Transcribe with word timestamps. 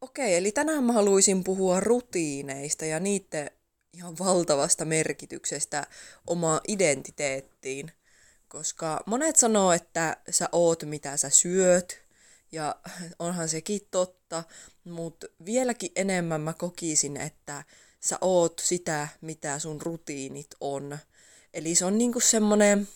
Okei, 0.00 0.36
eli 0.36 0.52
tänään 0.52 0.84
mä 0.84 0.92
haluaisin 0.92 1.44
puhua 1.44 1.80
rutiineista 1.80 2.84
ja 2.84 3.00
niiden 3.00 3.50
ihan 3.92 4.18
valtavasta 4.18 4.84
merkityksestä 4.84 5.86
omaan 6.26 6.60
identiteettiin. 6.68 7.92
Koska 8.48 9.02
monet 9.06 9.36
sanoo, 9.36 9.72
että 9.72 10.16
sä 10.30 10.48
oot 10.52 10.82
mitä 10.82 11.16
sä 11.16 11.30
syöt, 11.30 12.02
ja 12.52 12.74
onhan 13.18 13.48
sekin 13.48 13.80
totta, 13.90 14.44
mutta 14.84 15.26
vieläkin 15.44 15.90
enemmän 15.96 16.40
mä 16.40 16.52
kokisin, 16.52 17.16
että 17.16 17.64
sä 18.00 18.18
oot 18.20 18.62
sitä, 18.64 19.08
mitä 19.20 19.58
sun 19.58 19.82
rutiinit 19.82 20.50
on. 20.60 20.98
Eli 21.54 21.74
se 21.74 21.84
on 21.84 21.98
niinku 21.98 22.20
semmonen 22.20 22.88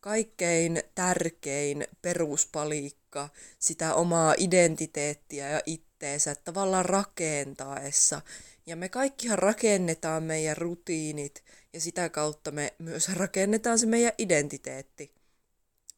kaikkein 0.00 0.82
tärkein 0.94 1.86
peruspalikka 2.02 3.28
sitä 3.58 3.94
omaa 3.94 4.34
identiteettiä 4.38 5.50
ja 5.50 5.60
itteensä 6.00 6.34
tavallaan 6.34 6.84
rakentaessa. 6.84 8.20
Ja 8.66 8.76
me 8.76 8.88
kaikkihan 8.88 9.38
rakennetaan 9.38 10.22
meidän 10.22 10.56
rutiinit 10.56 11.44
ja 11.72 11.80
sitä 11.80 12.08
kautta 12.08 12.50
me 12.50 12.74
myös 12.78 13.08
rakennetaan 13.08 13.78
se 13.78 13.86
meidän 13.86 14.12
identiteetti. 14.18 15.12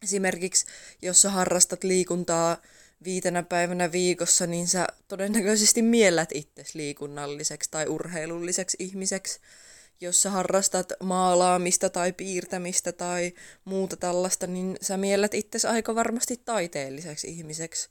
Esimerkiksi 0.02 0.66
jos 1.02 1.22
sä 1.22 1.30
harrastat 1.30 1.84
liikuntaa 1.84 2.56
viitenä 3.04 3.42
päivänä 3.42 3.92
viikossa, 3.92 4.46
niin 4.46 4.68
sä 4.68 4.86
todennäköisesti 5.08 5.82
miellät 5.82 6.28
itsesi 6.34 6.78
liikunnalliseksi 6.78 7.70
tai 7.70 7.86
urheilulliseksi 7.86 8.76
ihmiseksi. 8.80 9.40
Jos 10.00 10.22
sä 10.22 10.30
harrastat 10.30 10.92
maalaamista 11.02 11.90
tai 11.90 12.12
piirtämistä 12.12 12.92
tai 12.92 13.32
muuta 13.64 13.96
tällaista, 13.96 14.46
niin 14.46 14.76
sä 14.80 14.96
miellät 14.96 15.34
itsesi 15.34 15.66
aika 15.66 15.94
varmasti 15.94 16.36
taiteelliseksi 16.44 17.28
ihmiseksi. 17.28 17.88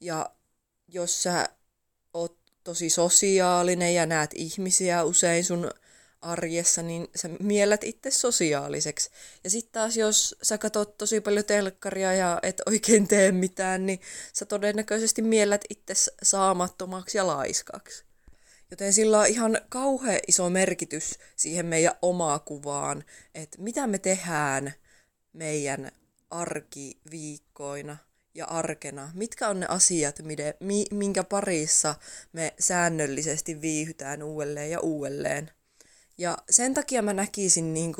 Ja 0.00 0.30
jos 0.92 1.22
sä 1.22 1.48
oot 2.14 2.38
tosi 2.64 2.90
sosiaalinen 2.90 3.94
ja 3.94 4.06
näet 4.06 4.30
ihmisiä 4.34 5.04
usein 5.04 5.44
sun 5.44 5.70
arjessa, 6.20 6.82
niin 6.82 7.08
sä 7.16 7.28
miellät 7.40 7.84
itse 7.84 8.10
sosiaaliseksi. 8.10 9.10
Ja 9.44 9.50
sitten 9.50 9.72
taas 9.72 9.96
jos 9.96 10.36
sä 10.42 10.58
katsot 10.58 10.98
tosi 10.98 11.20
paljon 11.20 11.44
telkkaria 11.44 12.14
ja 12.14 12.38
et 12.42 12.62
oikein 12.66 13.08
tee 13.08 13.32
mitään, 13.32 13.86
niin 13.86 14.00
sä 14.32 14.44
todennäköisesti 14.46 15.22
miellät 15.22 15.64
itse 15.70 15.94
saamattomaksi 16.22 17.18
ja 17.18 17.26
laiskaksi. 17.26 18.04
Joten 18.70 18.92
sillä 18.92 19.20
on 19.20 19.26
ihan 19.26 19.60
kauhean 19.68 20.20
iso 20.28 20.50
merkitys 20.50 21.18
siihen 21.36 21.66
meidän 21.66 21.94
omaa 22.02 22.38
kuvaan, 22.38 23.04
että 23.34 23.62
mitä 23.62 23.86
me 23.86 23.98
tehdään 23.98 24.74
meidän 25.32 25.92
arkiviikkoina 26.30 27.96
ja 28.40 28.46
arkena. 28.46 29.10
Mitkä 29.14 29.48
on 29.48 29.60
ne 29.60 29.66
asiat, 29.68 30.18
minkä 30.90 31.24
parissa 31.24 31.94
me 32.32 32.54
säännöllisesti 32.58 33.60
viihytään 33.60 34.22
uudelleen 34.22 34.70
ja 34.70 34.80
uudelleen. 34.80 35.50
Ja 36.18 36.38
sen 36.50 36.74
takia 36.74 37.02
mä 37.02 37.12
näkisin 37.12 37.74
niin 37.74 37.94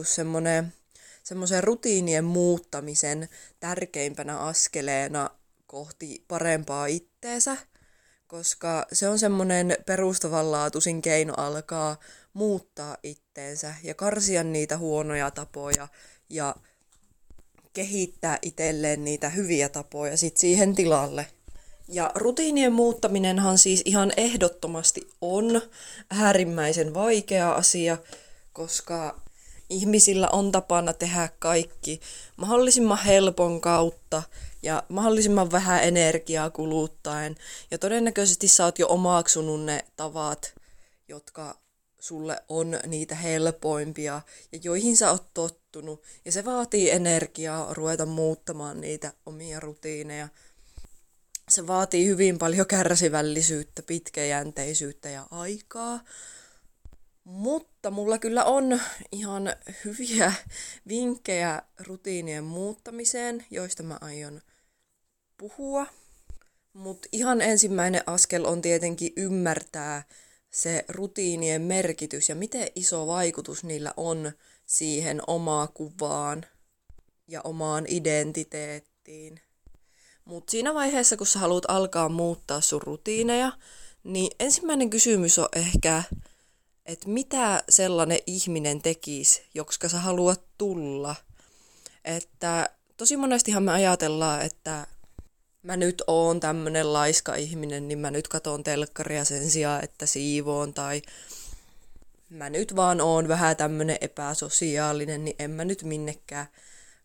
semmoisen 1.23 1.65
rutiinien 1.65 2.25
muuttamisen 2.25 3.29
tärkeimpänä 3.61 4.39
askeleena 4.39 5.31
kohti 5.67 6.25
parempaa 6.29 6.87
itteensä, 6.87 7.57
koska 8.27 8.87
se 8.93 9.09
on 9.09 9.19
semmoinen 9.19 9.77
perustavanlaatuisin 9.87 11.03
keino 11.03 11.35
alkaa 11.37 11.97
muuttaa 12.33 12.97
itteensä 13.03 13.75
ja 13.83 13.95
karsia 13.95 14.45
niitä 14.45 14.79
huonoja 14.79 15.31
tapoja 15.31 15.89
ja 16.31 16.55
kehittää 17.73 18.39
itselleen 18.43 19.05
niitä 19.05 19.29
hyviä 19.29 19.69
tapoja 19.69 20.17
sit 20.17 20.37
siihen 20.37 20.75
tilalle. 20.75 21.27
Ja 21.89 22.11
rutiinien 22.15 22.73
muuttaminenhan 22.73 23.59
siis 23.59 23.83
ihan 23.85 24.13
ehdottomasti 24.17 25.09
on 25.21 25.63
äärimmäisen 26.11 26.95
vaikea 26.95 27.53
asia, 27.53 27.99
koska 28.53 29.21
ihmisillä 29.71 30.29
on 30.29 30.53
tapana 30.53 30.93
tehdä 30.93 31.29
kaikki 31.39 32.01
mahdollisimman 32.37 32.99
helpon 32.99 33.61
kautta 33.61 34.23
ja 34.63 34.83
mahdollisimman 34.89 35.53
vähän 35.53 35.85
energiaa 35.85 36.51
kuluttaen. 36.51 37.37
Ja 37.71 37.79
todennäköisesti 37.79 38.49
sä 38.49 38.65
oot 38.65 38.79
jo 38.79 38.89
omaksunut 38.89 39.65
ne 39.65 39.85
tavat, 39.97 40.55
jotka 41.09 41.57
sulle 42.01 42.43
on 42.49 42.79
niitä 42.87 43.15
helpoimpia 43.15 44.23
ja 44.53 44.59
joihin 44.63 44.97
sä 44.97 45.11
oot 45.11 45.35
tottunut. 45.35 46.03
Ja 46.25 46.33
se 46.33 46.45
vaatii 46.45 46.91
energiaa 46.91 47.75
ruveta 47.75 48.07
muuttamaan 48.07 48.81
niitä 48.81 49.13
omia 49.27 49.61
rutiineja 49.61 50.29
se 51.51 51.67
vaatii 51.67 52.07
hyvin 52.07 52.39
paljon 52.39 52.67
kärsivällisyyttä, 52.67 53.83
pitkäjänteisyyttä 53.83 55.09
ja 55.09 55.27
aikaa. 55.31 56.01
Mutta 57.25 57.91
mulla 57.91 58.19
kyllä 58.19 58.45
on 58.45 58.81
ihan 59.13 59.55
hyviä 59.85 60.33
vinkkejä 60.89 61.63
rutiinien 61.79 62.45
muuttamiseen, 62.45 63.47
joista 63.51 63.83
mä 63.83 63.99
aion 64.01 64.41
puhua. 65.37 65.87
Mutta 66.73 67.09
ihan 67.13 67.41
ensimmäinen 67.41 68.03
askel 68.07 68.45
on 68.45 68.63
tietenkin 68.63 69.13
ymmärtää 69.17 70.03
se 70.51 70.85
rutiinien 70.89 71.63
merkitys 71.63 72.29
ja 72.29 72.35
miten 72.35 72.69
iso 72.75 73.07
vaikutus 73.07 73.65
niillä 73.65 73.95
on 73.97 74.33
siihen 74.67 75.23
omaa 75.27 75.67
kuvaan 75.67 76.45
ja 77.29 77.41
omaan 77.45 77.85
identiteettiin. 77.89 79.41
Mutta 80.25 80.51
siinä 80.51 80.75
vaiheessa, 80.75 81.17
kun 81.17 81.27
sä 81.27 81.39
haluat 81.39 81.65
alkaa 81.69 82.09
muuttaa 82.09 82.61
sun 82.61 82.83
rutiineja, 82.83 83.53
niin 84.05 84.31
ensimmäinen 84.41 84.91
kysymys 84.91 85.39
on 85.39 85.49
ehkä, 85.53 86.03
että 86.87 87.09
mitä 87.09 87.63
sellainen 87.69 88.19
ihminen 88.27 88.83
tekisi, 88.83 89.43
jotka 89.55 89.89
sä 89.89 89.99
haluat 89.99 90.45
tulla. 90.59 91.17
Että 92.05 92.71
tosi 92.97 93.17
monestihan 93.17 93.63
me 93.63 93.73
ajatellaan, 93.73 94.43
että 94.43 94.87
mä 95.63 95.77
nyt 95.77 96.03
oon 96.07 96.41
tämmönen 96.41 96.93
laiska 96.93 97.35
ihminen, 97.35 97.89
niin 97.89 97.99
mä 97.99 98.11
nyt 98.11 98.29
katon 98.29 98.65
telkkaria 98.65 99.25
sen 99.25 99.51
sijaan, 99.51 99.85
että 99.85 100.07
siivoon 100.07 100.75
tai 100.75 101.03
mä 102.31 102.51
nyt 102.51 102.77
vaan 102.77 103.01
oon 103.01 103.29
vähän 103.29 103.57
tämmönen 103.57 103.99
epäsosiaalinen, 104.01 105.25
niin 105.25 105.37
en 105.39 105.51
mä 105.51 105.65
nyt 105.65 105.83
minnekään 105.83 106.47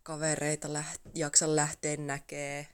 kavereita 0.04 0.68
läht- 0.68 1.12
jaksa 1.14 1.56
lähteä 1.56 1.98
näkee 1.98 2.68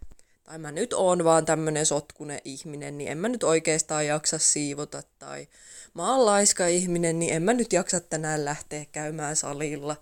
tai 0.44 0.58
mä 0.58 0.72
nyt 0.72 0.94
oon 0.94 1.24
vaan 1.24 1.46
tämmönen 1.46 1.86
sotkune 1.86 2.42
ihminen, 2.46 2.98
niin 2.98 3.12
en 3.12 3.18
mä 3.18 3.30
nyt 3.30 3.44
oikeastaan 3.44 4.06
jaksa 4.06 4.38
siivota, 4.40 5.04
tai 5.20 5.48
mä 5.94 6.12
oon 6.12 6.26
laiska 6.26 6.68
ihminen, 6.68 7.20
niin 7.20 7.34
en 7.34 7.44
mä 7.44 7.54
nyt 7.54 7.74
jaksa 7.74 8.00
tänään 8.00 8.46
lähteä 8.46 8.86
käymään 8.92 9.36
salilla, 9.36 9.96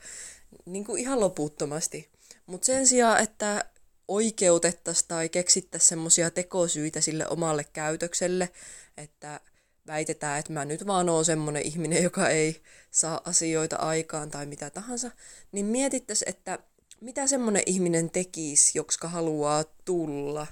niin 0.65 0.85
kuin 0.85 1.01
ihan 1.01 1.19
loputtomasti. 1.19 2.09
Mutta 2.45 2.65
sen 2.65 2.87
sijaan, 2.87 3.21
että 3.21 3.65
oikeutettaisiin 4.09 5.07
tai 5.07 5.29
keksittäisiin 5.29 5.89
semmoisia 5.89 6.31
tekosyitä 6.31 7.01
sille 7.01 7.27
omalle 7.27 7.63
käytökselle, 7.63 8.49
että 8.97 9.39
väitetään, 9.87 10.39
että 10.39 10.53
mä 10.53 10.65
nyt 10.65 10.87
vaan 10.87 11.09
oon 11.09 11.25
semmonen 11.25 11.61
ihminen, 11.61 12.03
joka 12.03 12.29
ei 12.29 12.61
saa 12.91 13.21
asioita 13.25 13.75
aikaan 13.75 14.31
tai 14.31 14.45
mitä 14.45 14.69
tahansa, 14.69 15.11
niin 15.51 15.65
mietittäisiin, 15.65 16.29
että 16.29 16.59
mitä 17.01 17.27
semmonen 17.27 17.63
ihminen 17.65 18.09
tekisi, 18.09 18.77
jotka 18.77 19.07
haluaa 19.07 19.63
tulla? 19.85 20.47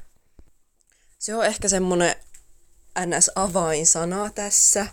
Se 1.19 1.35
on 1.35 1.45
ehkä 1.45 1.67
semmonen 1.67 2.15
NS-avainsana 3.05 4.31
tässä, 4.35 4.87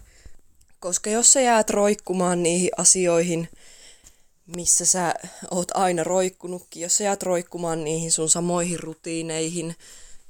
koska 0.80 1.10
jos 1.10 1.32
sä 1.32 1.41
jäät 1.41 1.70
roikkumaan 1.70 2.42
niihin 2.42 2.70
asioihin, 2.76 3.48
missä 4.47 4.84
sä 4.84 5.15
oot 5.50 5.69
aina 5.75 6.05
roikkunutkin, 6.05 6.82
jos 6.82 6.97
sä 6.97 7.05
jäät 7.05 7.22
roikkumaan 7.22 7.84
niihin 7.84 8.12
sun 8.12 8.31
samoihin 8.31 8.81
rutiineihin 8.81 9.77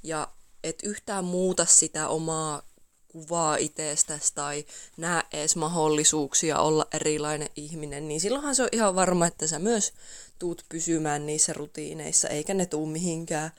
ja 0.03 0.29
et 0.65 0.79
yhtään 0.83 1.25
muuta 1.25 1.65
sitä 1.65 2.09
omaa 2.09 2.63
kuvaa 3.09 3.57
itsestäsi 3.57 4.35
tai 4.35 4.65
näe 4.97 5.23
edes 5.33 5.57
mahdollisuuksia 5.57 6.59
olla 6.59 6.87
erilainen 6.93 7.49
ihminen, 7.57 8.09
niin 8.09 8.21
silloinhan 8.21 8.55
se 8.55 8.63
on 8.63 8.69
ihan 8.73 8.95
varma, 8.95 9.27
että 9.27 9.47
sä 9.47 9.59
myös 9.59 9.93
tuut 10.39 10.65
pysymään 10.69 11.27
niissä 11.27 11.53
rutiineissa, 11.53 12.29
eikä 12.29 12.55
ne 12.55 12.67
tuu 12.67 12.87
mihinkään 12.87 13.51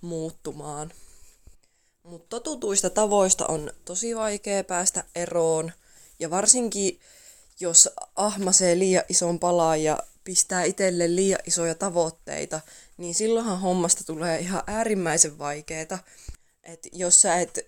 muuttumaan. 0.00 0.92
Mutta 2.02 2.26
totutuista 2.28 2.90
tavoista 2.90 3.46
on 3.46 3.70
tosi 3.84 4.16
vaikea 4.16 4.64
päästä 4.64 5.04
eroon, 5.14 5.72
ja 6.18 6.30
varsinkin 6.30 7.00
jos 7.60 7.88
ahmasee 8.16 8.78
liian 8.78 9.04
ison 9.08 9.38
palan 9.38 9.82
ja 9.82 9.98
pistää 10.24 10.64
itselle 10.64 11.16
liian 11.16 11.40
isoja 11.46 11.74
tavoitteita, 11.74 12.60
niin 12.96 13.14
silloinhan 13.14 13.60
hommasta 13.60 14.04
tulee 14.04 14.38
ihan 14.38 14.62
äärimmäisen 14.66 15.38
vaikeeta. 15.38 15.98
Et 16.62 16.88
jos 16.92 17.22
sä 17.22 17.36
et 17.40 17.58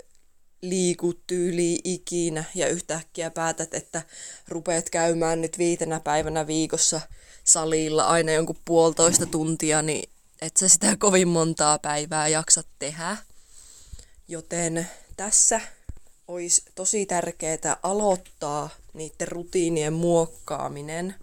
liiku 0.62 1.14
tyyli 1.26 1.80
ikinä 1.84 2.44
ja 2.54 2.68
yhtäkkiä 2.68 3.30
päätät, 3.30 3.74
että 3.74 4.02
rupeat 4.48 4.90
käymään 4.90 5.40
nyt 5.40 5.58
viitenä 5.58 6.00
päivänä 6.00 6.46
viikossa 6.46 7.00
salilla 7.44 8.04
aina 8.04 8.32
jonkun 8.32 8.60
puolitoista 8.64 9.26
tuntia, 9.26 9.82
niin 9.82 10.10
et 10.42 10.56
sä 10.56 10.68
sitä 10.68 10.96
kovin 10.96 11.28
montaa 11.28 11.78
päivää 11.78 12.28
jaksa 12.28 12.64
tehdä. 12.78 13.16
Joten 14.28 14.88
tässä 15.16 15.60
olisi 16.28 16.62
tosi 16.74 17.06
tärkeää 17.06 17.76
aloittaa 17.82 18.70
niiden 18.92 19.28
rutiinien 19.28 19.92
muokkaaminen 19.92 21.14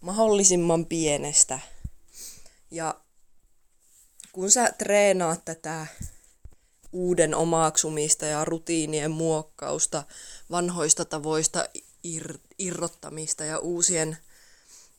mahdollisimman 0.00 0.86
pienestä. 0.86 1.58
Ja 2.70 3.00
kun 4.32 4.50
sä 4.50 4.72
treenaat 4.78 5.44
tätä 5.44 5.86
uuden 6.92 7.34
omaksumista 7.34 8.26
ja 8.26 8.44
rutiinien 8.44 9.10
muokkausta, 9.10 10.02
vanhoista 10.50 11.04
tavoista 11.04 11.68
ir- 12.06 12.38
irrottamista 12.58 13.44
ja 13.44 13.58
uusien 13.58 14.16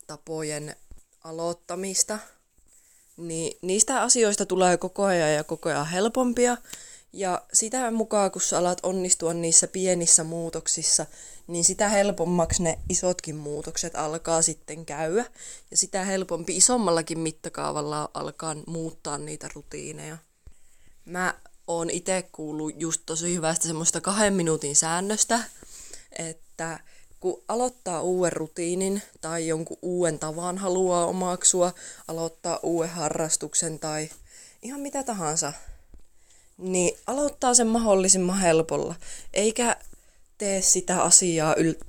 tapojen 0.08 0.76
aloittamista, 1.24 2.20
niin 3.18 3.58
niistä 3.62 4.02
asioista 4.02 4.46
tulee 4.46 4.78
koko 4.78 5.04
ajan 5.04 5.34
ja 5.34 5.44
koko 5.44 5.70
ajan 5.70 5.88
helpompia. 5.88 6.58
Ja 7.18 7.42
sitä 7.54 7.92
mukaan, 7.92 8.32
kun 8.32 8.42
sä 8.42 8.58
alat 8.58 8.80
onnistua 8.84 9.34
niissä 9.34 9.68
pienissä 9.68 10.24
muutoksissa, 10.24 11.06
niin 11.48 11.64
sitä 11.64 11.90
helpommaksi 11.90 12.64
ne 12.64 12.80
isotkin 12.90 13.36
muutokset 13.36 13.96
alkaa 13.96 14.42
sitten 14.42 14.86
käydä. 14.86 15.26
Ja 15.72 15.78
sitä 15.78 16.04
helpompi 16.04 16.58
isommallakin 16.58 17.20
mittakaavalla 17.20 18.10
alkaa 18.14 18.56
muuttaa 18.68 19.18
niitä 19.18 19.50
rutiineja. 19.54 20.18
Mä 21.06 21.34
oon 21.68 21.90
itse 21.90 22.30
kuullut 22.32 22.74
just 22.78 23.02
tosi 23.06 23.36
hyvästä 23.36 23.68
semmoista 23.68 24.02
kahden 24.02 24.34
minuutin 24.34 24.76
säännöstä, 24.76 25.44
että 26.20 26.80
kun 27.20 27.44
aloittaa 27.48 28.02
uuden 28.02 28.34
rutiinin 28.34 29.02
tai 29.22 29.48
jonkun 29.48 29.78
uuden 29.82 30.20
tavan 30.20 30.58
haluaa 30.58 31.06
omaksua, 31.06 31.74
aloittaa 32.08 32.60
uuden 32.64 32.90
harrastuksen 32.90 33.80
tai 33.80 34.10
ihan 34.62 34.80
mitä 34.82 35.04
tahansa, 35.04 35.54
niin 36.58 36.98
aloittaa 37.08 37.54
sen 37.54 37.68
mahdollisimman 37.68 38.40
helpolla, 38.40 38.96
eikä 39.34 39.78
tee 40.38 40.62
sitä 40.62 41.02
asiaa 41.02 41.54
yl- 41.54 41.86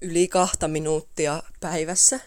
yli 0.00 0.28
kahta 0.28 0.68
minuuttia 0.68 1.42
päivässä. 1.60 2.20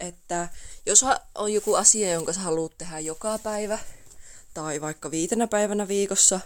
Että 0.00 0.48
jos 0.86 1.04
on 1.34 1.52
joku 1.52 1.74
asia, 1.74 2.12
jonka 2.12 2.32
sä 2.32 2.40
haluat 2.40 2.78
tehdä 2.78 2.98
joka 2.98 3.38
päivä, 3.38 3.78
tai 4.54 4.80
vaikka 4.80 5.10
viitenä 5.10 5.46
päivänä 5.46 5.88
viikossa, 5.88 6.40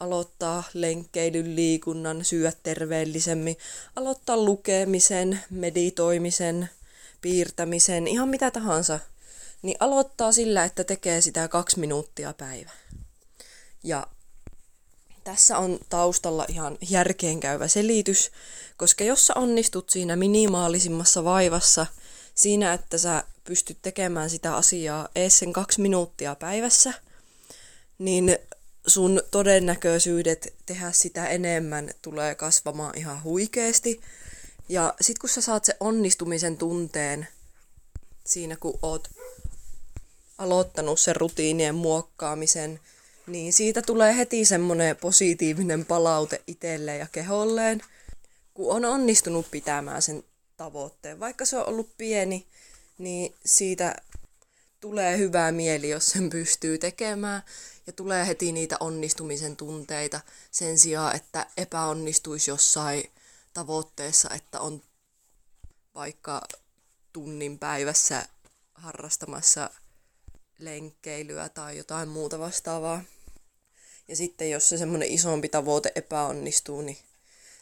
aloittaa 0.00 0.62
lenkkeilyn, 0.74 1.56
liikunnan, 1.56 2.24
syödä 2.24 2.52
terveellisemmin, 2.62 3.56
aloittaa 3.96 4.36
lukemisen, 4.36 5.40
meditoimisen, 5.50 6.70
piirtämisen, 7.20 8.08
ihan 8.08 8.28
mitä 8.28 8.50
tahansa, 8.50 9.00
niin 9.62 9.76
aloittaa 9.80 10.32
sillä, 10.32 10.64
että 10.64 10.84
tekee 10.84 11.20
sitä 11.20 11.48
kaksi 11.48 11.80
minuuttia 11.80 12.32
päivä. 12.32 12.70
Ja 13.82 14.06
tässä 15.24 15.58
on 15.58 15.78
taustalla 15.88 16.46
ihan 16.48 16.78
järkeenkäyvä 16.88 17.68
selitys, 17.68 18.30
koska 18.76 19.04
jos 19.04 19.26
sä 19.26 19.34
onnistut 19.34 19.90
siinä 19.90 20.16
minimaalisimmassa 20.16 21.24
vaivassa, 21.24 21.86
siinä, 22.34 22.72
että 22.72 22.98
sä 22.98 23.24
pystyt 23.44 23.78
tekemään 23.82 24.30
sitä 24.30 24.56
asiaa 24.56 25.08
ees 25.14 25.38
sen 25.38 25.52
kaksi 25.52 25.80
minuuttia 25.80 26.34
päivässä, 26.34 26.92
niin 27.98 28.38
sun 28.86 29.22
todennäköisyydet 29.30 30.54
tehdä 30.66 30.92
sitä 30.92 31.26
enemmän 31.26 31.90
tulee 32.02 32.34
kasvamaan 32.34 32.98
ihan 32.98 33.22
huikeesti. 33.22 34.00
Ja 34.68 34.94
sit 35.00 35.18
kun 35.18 35.30
sä 35.30 35.40
saat 35.40 35.64
se 35.64 35.76
onnistumisen 35.80 36.58
tunteen 36.58 37.28
siinä, 38.24 38.56
kun 38.56 38.78
oot 38.82 39.08
aloittanut 40.38 41.00
sen 41.00 41.16
rutiinien 41.16 41.74
muokkaamisen, 41.74 42.80
niin 43.28 43.52
siitä 43.52 43.82
tulee 43.82 44.16
heti 44.16 44.44
semmoinen 44.44 44.96
positiivinen 44.96 45.84
palaute 45.84 46.42
itselle 46.46 46.96
ja 46.96 47.06
keholleen, 47.12 47.80
kun 48.54 48.72
on 48.74 48.84
onnistunut 48.84 49.50
pitämään 49.50 50.02
sen 50.02 50.24
tavoitteen. 50.56 51.20
Vaikka 51.20 51.44
se 51.44 51.58
on 51.58 51.66
ollut 51.66 51.90
pieni, 51.98 52.46
niin 52.98 53.34
siitä 53.44 53.96
tulee 54.80 55.18
hyvää 55.18 55.52
mieli, 55.52 55.90
jos 55.90 56.06
sen 56.06 56.30
pystyy 56.30 56.78
tekemään 56.78 57.42
ja 57.86 57.92
tulee 57.92 58.26
heti 58.26 58.52
niitä 58.52 58.76
onnistumisen 58.80 59.56
tunteita 59.56 60.20
sen 60.50 60.78
sijaan, 60.78 61.16
että 61.16 61.46
epäonnistuisi 61.56 62.50
jossain 62.50 63.10
tavoitteessa, 63.54 64.30
että 64.34 64.60
on 64.60 64.82
vaikka 65.94 66.42
tunnin 67.12 67.58
päivässä 67.58 68.28
harrastamassa 68.74 69.70
lenkkeilyä 70.58 71.48
tai 71.48 71.78
jotain 71.78 72.08
muuta 72.08 72.38
vastaavaa. 72.38 73.02
Ja 74.08 74.16
sitten 74.16 74.50
jos 74.50 74.68
se 74.68 74.78
semmoinen 74.78 75.08
isompi 75.08 75.48
tavoite 75.48 75.92
epäonnistuu, 75.94 76.80
niin 76.80 76.96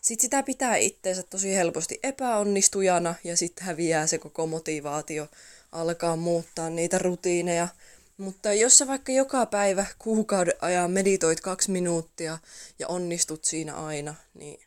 sitten 0.00 0.22
sitä 0.22 0.42
pitää 0.42 0.76
itteensä 0.76 1.22
tosi 1.22 1.54
helposti 1.54 2.00
epäonnistujana 2.02 3.14
ja 3.24 3.36
sitten 3.36 3.64
häviää 3.64 4.06
se 4.06 4.18
koko 4.18 4.46
motivaatio 4.46 5.28
alkaa 5.72 6.16
muuttaa 6.16 6.70
niitä 6.70 6.98
rutiineja. 6.98 7.68
Mutta 8.16 8.52
jos 8.52 8.78
sä 8.78 8.86
vaikka 8.86 9.12
joka 9.12 9.46
päivä 9.46 9.86
kuukauden 9.98 10.54
ajan 10.60 10.90
meditoit 10.90 11.40
kaksi 11.40 11.70
minuuttia 11.70 12.38
ja 12.78 12.88
onnistut 12.88 13.44
siinä 13.44 13.74
aina, 13.74 14.14
niin 14.34 14.60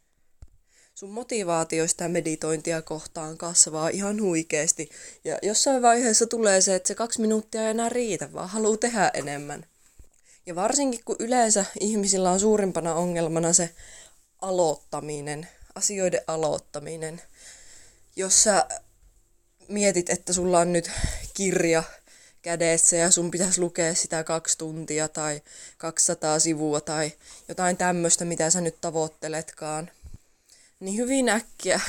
sun 0.95 1.09
motivaatio 1.09 1.87
sitä 1.87 2.07
meditointia 2.07 2.81
kohtaan 2.81 3.37
kasvaa 3.37 3.89
ihan 3.89 4.21
huikeasti. 4.21 4.89
Ja 5.23 5.37
jossain 5.41 5.81
vaiheessa 5.81 6.27
tulee 6.27 6.61
se, 6.61 6.75
että 6.75 6.87
se 6.87 6.95
kaksi 6.95 7.21
minuuttia 7.21 7.61
ei 7.61 7.69
enää 7.69 7.89
riitä, 7.89 8.33
vaan 8.33 8.49
haluaa 8.49 8.77
tehdä 8.77 9.11
enemmän. 9.13 9.65
Ja 10.50 10.56
varsinkin 10.56 11.01
kun 11.06 11.16
yleensä 11.19 11.66
ihmisillä 11.80 12.31
on 12.31 12.40
suurimpana 12.40 12.94
ongelmana 12.94 13.54
se 13.54 13.69
aloittaminen, 14.42 15.48
asioiden 15.75 16.22
aloittaminen. 16.28 17.22
Jos 18.16 18.44
sä 18.44 18.66
mietit, 19.68 20.10
että 20.10 20.34
sulla 20.34 20.60
on 20.60 20.74
nyt 20.74 20.92
kirja 21.34 21.84
kädessä 22.42 22.96
ja 22.96 23.12
sun 23.12 23.31
pitäisi 23.31 23.62
lukea 23.62 23.96
sitä 23.96 24.24
kaksi 24.24 24.57
tuntia 24.57 25.07
tai 25.07 25.42
200 25.78 26.40
sivua 26.40 26.81
tai 26.81 27.12
jotain 27.48 27.78
tämmöistä, 27.78 28.25
mitä 28.25 28.50
sä 28.50 28.62
nyt 28.62 28.81
tavoitteletkaan, 28.81 29.92
niin 30.80 30.98
hyvin 30.98 31.30
äkkiä 31.30 31.81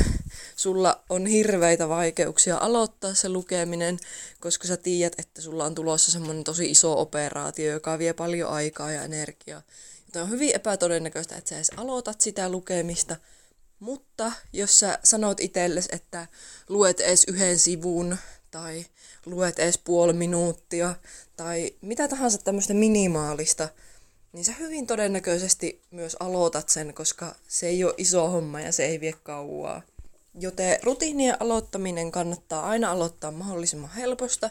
sulla 0.56 1.04
on 1.08 1.26
hirveitä 1.26 1.88
vaikeuksia 1.88 2.58
aloittaa 2.58 3.14
se 3.14 3.28
lukeminen, 3.28 3.98
koska 4.40 4.66
sä 4.68 4.76
tiedät, 4.76 5.18
että 5.18 5.42
sulla 5.42 5.64
on 5.64 5.74
tulossa 5.74 6.12
semmoinen 6.12 6.44
tosi 6.44 6.70
iso 6.70 7.00
operaatio, 7.00 7.72
joka 7.72 7.98
vie 7.98 8.12
paljon 8.12 8.50
aikaa 8.50 8.92
ja 8.92 9.02
energiaa. 9.02 9.62
Joten 10.06 10.22
on 10.22 10.30
hyvin 10.30 10.54
epätodennäköistä, 10.54 11.36
että 11.36 11.48
sä 11.48 11.56
edes 11.56 11.70
aloitat 11.76 12.20
sitä 12.20 12.48
lukemista, 12.48 13.16
mutta 13.80 14.32
jos 14.52 14.78
sä 14.78 14.98
sanot 15.04 15.40
itsellesi, 15.40 15.88
että 15.92 16.26
luet 16.68 17.00
edes 17.00 17.24
yhden 17.28 17.58
sivun 17.58 18.16
tai 18.50 18.86
luet 19.26 19.58
edes 19.58 19.78
puoli 19.78 20.12
minuuttia 20.12 20.94
tai 21.36 21.74
mitä 21.80 22.08
tahansa 22.08 22.38
tämmöistä 22.38 22.74
minimaalista, 22.74 23.68
niin 24.32 24.44
sä 24.44 24.52
hyvin 24.52 24.86
todennäköisesti 24.86 25.82
myös 25.90 26.16
aloitat 26.20 26.68
sen, 26.68 26.94
koska 26.94 27.34
se 27.48 27.66
ei 27.66 27.84
ole 27.84 27.94
iso 27.96 28.28
homma 28.28 28.60
ja 28.60 28.72
se 28.72 28.84
ei 28.84 29.00
vie 29.00 29.14
kauaa. 29.22 29.82
Joten 30.34 30.78
rutiinien 30.82 31.42
aloittaminen 31.42 32.10
kannattaa 32.10 32.68
aina 32.68 32.90
aloittaa 32.90 33.30
mahdollisimman 33.30 33.90
helposta 33.90 34.50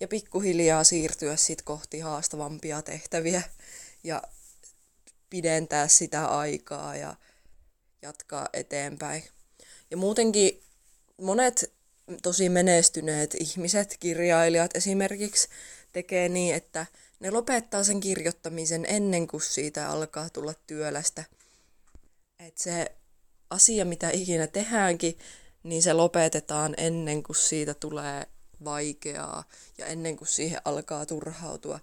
ja 0.00 0.08
pikkuhiljaa 0.08 0.84
siirtyä 0.84 1.36
sitten 1.36 1.64
kohti 1.64 1.98
haastavampia 1.98 2.82
tehtäviä 2.82 3.42
ja 4.04 4.22
pidentää 5.30 5.88
sitä 5.88 6.26
aikaa 6.26 6.96
ja 6.96 7.16
jatkaa 8.02 8.48
eteenpäin. 8.52 9.24
Ja 9.90 9.96
muutenkin 9.96 10.62
monet 11.20 11.72
tosi 12.22 12.48
menestyneet 12.48 13.34
ihmiset, 13.40 13.96
kirjailijat 14.00 14.76
esimerkiksi, 14.76 15.48
tekee 15.92 16.28
niin, 16.28 16.54
että 16.54 16.86
ne 17.20 17.30
lopettaa 17.30 17.84
sen 17.84 18.00
kirjoittamisen 18.00 18.86
ennen 18.88 19.26
kuin 19.26 19.42
siitä 19.42 19.88
alkaa 19.88 20.30
tulla 20.30 20.54
työlästä. 20.66 21.24
Että 22.38 22.62
se 22.62 22.92
asia, 23.50 23.84
mitä 23.84 24.10
ikinä 24.10 24.46
tehdäänkin, 24.46 25.18
niin 25.62 25.82
se 25.82 25.92
lopetetaan 25.92 26.74
ennen 26.76 27.22
kuin 27.22 27.36
siitä 27.36 27.74
tulee 27.74 28.26
vaikeaa 28.64 29.44
ja 29.78 29.86
ennen 29.86 30.16
kuin 30.16 30.28
siihen 30.28 30.60
alkaa 30.64 31.06
turhautua. 31.06 31.80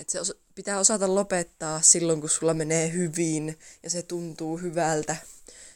Että 0.00 0.24
se 0.24 0.34
pitää 0.54 0.78
osata 0.78 1.14
lopettaa 1.14 1.80
silloin, 1.82 2.20
kun 2.20 2.30
sulla 2.30 2.54
menee 2.54 2.92
hyvin 2.92 3.58
ja 3.82 3.90
se 3.90 4.02
tuntuu 4.02 4.56
hyvältä. 4.56 5.16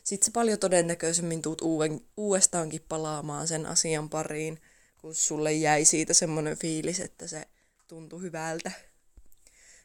Sitten 0.04 0.24
se 0.24 0.30
paljon 0.30 0.58
todennäköisemmin 0.58 1.42
tuut 1.42 1.60
uuden, 1.60 2.00
uudestaankin 2.16 2.84
palaamaan 2.88 3.48
sen 3.48 3.66
asian 3.66 4.10
pariin, 4.10 4.60
kun 5.00 5.14
sulle 5.14 5.52
jäi 5.52 5.84
siitä 5.84 6.14
semmoinen 6.14 6.58
fiilis, 6.58 7.00
että 7.00 7.26
se 7.26 7.48
tuntui 7.88 8.22
hyvältä. 8.22 8.72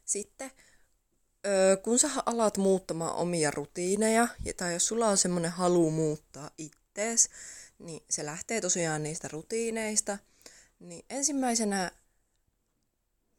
Sitten 0.06 0.52
kun 1.84 2.00
sä 2.00 2.10
alat 2.26 2.58
muuttamaan 2.58 3.16
omia 3.16 3.52
rutiineja, 3.52 4.28
tai 4.58 4.74
jos 4.74 4.88
sulla 4.88 5.08
on 5.08 5.18
semmoinen 5.18 5.52
halu 5.52 5.92
muuttaa 5.92 6.50
ittees, 6.58 7.30
niin 7.80 8.04
se 8.10 8.26
lähtee 8.26 8.62
tosiaan 8.62 9.04
niistä 9.04 9.28
rutiineista. 9.32 10.18
Niin 10.80 11.06
ensimmäisenä 11.10 11.92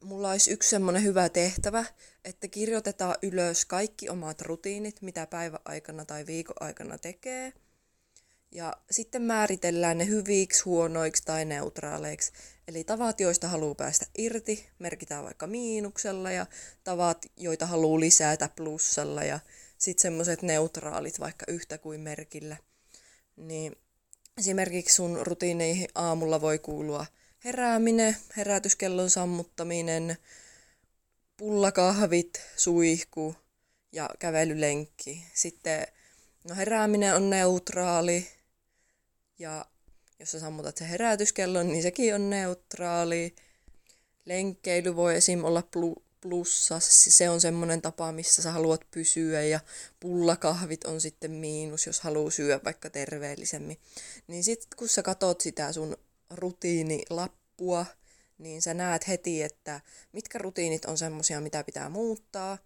mulla 0.04 0.30
olisi 0.30 0.50
yksi 0.50 0.70
semmoinen 0.70 1.02
hyvä 1.02 1.28
tehtävä, 1.28 1.84
että 2.24 2.48
kirjoitetaan 2.48 3.16
ylös 3.22 3.64
kaikki 3.64 4.08
omat 4.08 4.40
rutiinit, 4.40 5.02
mitä 5.02 5.26
päivän 5.26 5.60
aikana 5.64 6.04
tai 6.04 6.26
viikon 6.26 6.56
aikana 6.60 6.98
tekee. 6.98 7.52
Ja 8.52 8.76
sitten 8.90 9.22
määritellään 9.22 9.98
ne 9.98 10.06
hyviksi, 10.06 10.62
huonoiksi 10.64 11.22
tai 11.24 11.44
neutraaleiksi. 11.44 12.32
Eli 12.70 12.84
tavat, 12.84 13.20
joista 13.20 13.48
haluaa 13.48 13.74
päästä 13.74 14.06
irti, 14.18 14.68
merkitään 14.78 15.24
vaikka 15.24 15.46
miinuksella 15.46 16.30
ja 16.30 16.46
tavat, 16.84 17.26
joita 17.36 17.66
haluaa 17.66 18.00
lisätä 18.00 18.48
plussalla 18.56 19.24
ja 19.24 19.40
sitten 19.78 20.02
semmoiset 20.02 20.42
neutraalit 20.42 21.20
vaikka 21.20 21.46
yhtä 21.48 21.78
kuin 21.78 22.00
merkillä. 22.00 22.56
Niin 23.36 23.76
esimerkiksi 24.38 24.94
sun 24.94 25.26
rutiineihin 25.26 25.88
aamulla 25.94 26.40
voi 26.40 26.58
kuulua 26.58 27.06
herääminen, 27.44 28.16
herätyskellon 28.36 29.10
sammuttaminen, 29.10 30.16
pullakahvit, 31.36 32.40
suihku 32.56 33.34
ja 33.92 34.10
kävelylenkki. 34.18 35.24
Sitten 35.34 35.86
no 36.48 36.54
herääminen 36.54 37.14
on 37.14 37.30
neutraali 37.30 38.28
ja 39.38 39.66
jos 40.20 40.30
sä 40.30 40.40
sammutat 40.40 40.76
se 40.76 40.88
herätyskellon, 40.88 41.68
niin 41.68 41.82
sekin 41.82 42.14
on 42.14 42.30
neutraali. 42.30 43.34
Lenkkeily 44.24 44.96
voi 44.96 45.16
esim. 45.16 45.44
olla 45.44 45.62
plu- 45.76 46.02
plussa, 46.20 46.76
se 46.80 47.30
on 47.30 47.40
semmoinen 47.40 47.82
tapa, 47.82 48.12
missä 48.12 48.42
sä 48.42 48.52
haluat 48.52 48.80
pysyä 48.90 49.42
ja 49.42 49.60
pullakahvit 50.00 50.84
on 50.84 51.00
sitten 51.00 51.30
miinus, 51.30 51.86
jos 51.86 52.00
haluaa 52.00 52.30
syödä 52.30 52.60
vaikka 52.64 52.90
terveellisemmin. 52.90 53.78
Niin 54.26 54.44
sitten 54.44 54.68
kun 54.76 54.88
sä 54.88 55.02
katot 55.02 55.40
sitä 55.40 55.72
sun 55.72 55.96
rutiinilappua, 56.30 57.86
niin 58.38 58.62
sä 58.62 58.74
näet 58.74 59.08
heti, 59.08 59.42
että 59.42 59.80
mitkä 60.12 60.38
rutiinit 60.38 60.84
on 60.84 60.98
semmosia, 60.98 61.40
mitä 61.40 61.64
pitää 61.64 61.88
muuttaa, 61.88 62.58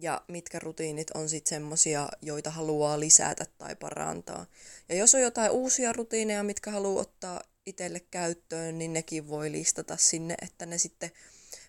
ja 0.00 0.22
mitkä 0.28 0.58
rutiinit 0.58 1.10
on 1.10 1.28
sitten 1.28 1.48
semmosia, 1.48 2.08
joita 2.22 2.50
haluaa 2.50 3.00
lisätä 3.00 3.46
tai 3.58 3.76
parantaa. 3.76 4.46
Ja 4.88 4.94
jos 4.94 5.14
on 5.14 5.20
jotain 5.20 5.50
uusia 5.50 5.92
rutiineja, 5.92 6.42
mitkä 6.42 6.70
haluaa 6.70 7.00
ottaa 7.00 7.40
itselle 7.66 8.00
käyttöön, 8.00 8.78
niin 8.78 8.92
nekin 8.92 9.28
voi 9.28 9.52
listata 9.52 9.96
sinne, 9.96 10.34
että 10.42 10.66
ne 10.66 10.78
sitten 10.78 11.10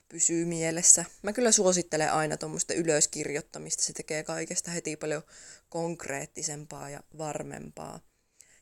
pysyy 0.09 0.45
mielessä. 0.45 1.05
Mä 1.21 1.33
kyllä 1.33 1.51
suosittelen 1.51 2.11
aina 2.11 2.37
tuommoista 2.37 2.73
ylöskirjoittamista, 2.73 3.83
se 3.83 3.93
tekee 3.93 4.23
kaikesta 4.23 4.71
heti 4.71 4.95
paljon 4.95 5.23
konkreettisempaa 5.69 6.89
ja 6.89 7.03
varmempaa. 7.17 7.99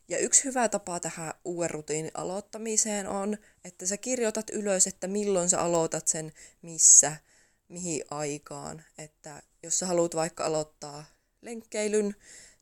Ja 0.07 0.17
yksi 0.17 0.43
hyvä 0.43 0.69
tapa 0.69 0.99
tähän 0.99 1.33
uuden 1.45 1.69
rutiinin 1.69 2.11
aloittamiseen 2.13 3.07
on, 3.07 3.37
että 3.65 3.85
sä 3.85 3.97
kirjoitat 3.97 4.49
ylös, 4.49 4.87
että 4.87 5.07
milloin 5.07 5.49
sä 5.49 5.61
aloitat 5.61 6.07
sen, 6.07 6.33
missä, 6.61 7.15
mihin 7.67 8.03
aikaan. 8.11 8.83
Että 8.97 9.41
jos 9.63 9.79
sä 9.79 9.85
haluat 9.85 10.15
vaikka 10.15 10.45
aloittaa 10.45 11.05
lenkkeilyn, 11.41 12.15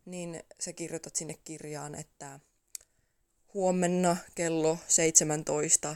niin 0.05 0.43
sä 0.59 0.73
kirjoitat 0.73 1.15
sinne 1.15 1.33
kirjaan, 1.43 1.95
että 1.95 2.39
huomenna 3.53 4.17
kello 4.35 4.77
17 4.87 5.95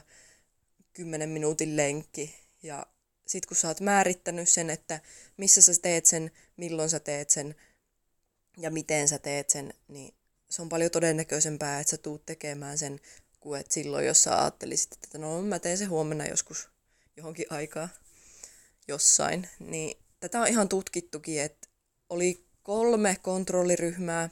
10 0.94 1.30
minuutin 1.30 1.78
lenkki. 1.78 2.36
Ja 2.64 2.86
sit 3.28 3.46
kun 3.46 3.58
sä 3.58 3.68
oot 3.68 3.82
määrittänyt 3.82 4.50
sen, 4.50 4.70
että 4.70 5.00
missä 5.38 5.62
sä 5.62 5.72
teet 5.82 6.06
sen, 6.06 6.32
milloin 6.58 6.90
sä 6.90 7.00
teet 7.00 7.30
sen 7.30 7.56
ja 8.58 8.72
miten 8.72 9.08
sä 9.08 9.20
teet 9.20 9.50
sen, 9.50 9.74
niin 9.88 10.14
se 10.50 10.62
on 10.62 10.70
paljon 10.70 10.92
todennäköisempää, 10.92 11.80
että 11.80 11.92
sä 11.92 11.98
tuut 11.98 12.26
tekemään 12.26 12.78
sen, 12.78 13.00
kuin 13.40 13.60
että 13.60 13.74
silloin, 13.74 14.06
jos 14.06 14.24
sä 14.24 14.42
ajattelisit, 14.42 14.94
että 14.94 15.18
no 15.18 15.42
mä 15.42 15.60
teen 15.60 15.78
se 15.78 15.86
huomenna 15.86 16.26
joskus 16.26 16.70
johonkin 17.18 17.46
aikaa 17.50 17.90
jossain. 18.88 19.50
Niin 19.60 20.05
tätä 20.20 20.42
on 20.42 20.48
ihan 20.48 20.70
tutkittukin, 20.70 21.42
että 21.42 21.68
oli 22.10 22.46
kolme 22.64 23.18
kontrolliryhmää. 23.22 24.30